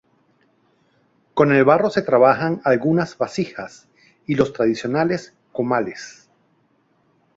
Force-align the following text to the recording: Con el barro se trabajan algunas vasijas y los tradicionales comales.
Con 1.35 1.51
el 1.51 1.63
barro 1.63 1.91
se 1.91 2.01
trabajan 2.01 2.59
algunas 2.63 3.19
vasijas 3.19 3.87
y 4.25 4.33
los 4.33 4.51
tradicionales 4.51 5.35
comales. 5.51 6.27